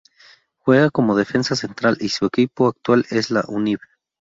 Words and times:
Juega 0.57 0.89
como 0.89 1.15
defensa 1.15 1.55
central 1.55 1.95
y 1.99 2.09
su 2.09 2.25
equipo 2.25 2.67
actual 2.67 3.05
es 3.11 3.29
la 3.29 3.43
Univ. 3.47 3.77